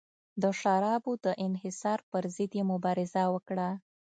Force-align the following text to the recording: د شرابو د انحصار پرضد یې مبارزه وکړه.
د 0.41 0.43
شرابو 0.59 1.11
د 1.25 1.27
انحصار 1.47 1.99
پرضد 2.11 2.51
یې 2.57 2.63
مبارزه 2.71 3.23
وکړه. 3.33 3.69